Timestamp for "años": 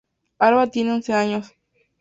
1.13-1.53